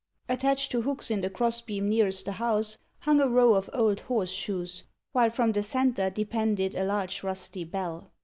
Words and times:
Attached 0.27 0.71
to 0.71 0.81
hooks 0.81 1.11
in 1.11 1.21
the 1.21 1.29
cross 1.29 1.61
beam 1.61 1.87
nearest 1.87 2.25
the 2.25 2.31
house 2.31 2.79
hung 3.01 3.21
a 3.21 3.27
row 3.27 3.53
of 3.53 3.69
old 3.71 3.99
horse 3.99 4.31
shoes, 4.31 4.83
while 5.11 5.29
from 5.29 5.51
the 5.51 5.61
centre 5.61 6.09
depended 6.09 6.73
a 6.73 6.83
large 6.83 7.21
rusty 7.21 7.63
bell. 7.63 8.11